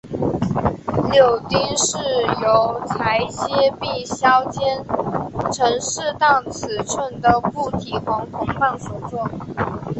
[1.07, 1.11] 铆
[1.47, 1.95] 钉是
[2.41, 4.83] 由裁切并削尖
[5.53, 9.29] 成适当尺寸的固体黄铜棒所做。